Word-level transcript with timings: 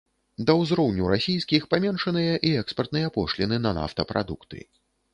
Да 0.45 0.53
ўзроўню 0.61 1.09
расійскіх 1.13 1.69
паменшаныя 1.75 2.33
і 2.51 2.57
экспартныя 2.65 3.15
пошліны 3.21 3.65
на 3.71 3.79
нафтапрадукты. 3.83 4.69